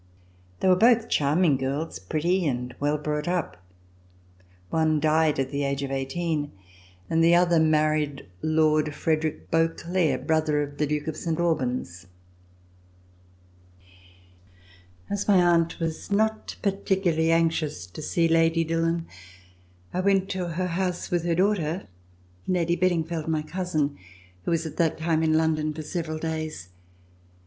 They 0.61 0.67
were 0.67 0.75
both 0.75 1.09
charming 1.09 1.57
girls, 1.57 1.99
pretty 1.99 2.47
and 2.47 2.73
well 2.79 2.97
brought 2.97 3.27
up. 3.27 3.63
One 4.71 4.99
died 4.99 5.37
at 5.37 5.51
the 5.51 5.61
age 5.63 5.83
of 5.83 5.91
eighteen 5.91 6.53
and 7.07 7.23
the 7.23 7.35
other 7.35 7.59
married 7.59 8.25
Lord 8.41 8.95
Frederick 8.95 9.51
Beauclerk, 9.51 10.25
brother 10.25 10.63
of 10.63 10.79
the 10.79 10.87
Duke 10.87 11.05
of 11.05 11.15
Saint 11.15 11.39
Albans. 11.39 12.07
As 15.07 15.27
my 15.27 15.35
aunt 15.39 15.79
was 15.79 16.09
not 16.09 16.55
particularly 16.63 17.31
anxious 17.31 17.85
to 17.85 18.01
see 18.01 18.27
Lady 18.27 18.63
Dillon, 18.63 19.05
I 19.93 19.99
went 19.99 20.29
to 20.29 20.47
her 20.47 20.69
house 20.69 21.11
with 21.11 21.25
her 21.25 21.35
daughter, 21.35 21.85
Lady 22.47 22.75
Bedingfeld, 22.75 23.27
my 23.27 23.43
cousin, 23.43 23.99
who 24.45 24.49
was 24.49 24.65
at 24.65 24.77
that 24.77 24.97
time 24.97 25.21
in 25.21 25.33
London 25.37 25.71
for 25.75 25.83
several 25.83 26.17
days. 26.17 26.69